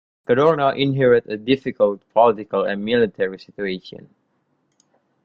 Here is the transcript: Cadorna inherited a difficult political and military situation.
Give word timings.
Cadorna 0.27 0.75
inherited 0.75 1.31
a 1.31 1.37
difficult 1.37 2.01
political 2.11 2.63
and 2.65 2.83
military 2.83 3.37
situation. 3.37 4.09